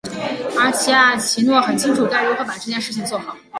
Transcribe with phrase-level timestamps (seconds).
[0.59, 3.37] 而吉亚奇诺很清楚该如何把这件事做好。